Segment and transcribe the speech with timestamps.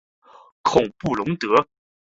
[0.63, 1.67] 孔布龙德。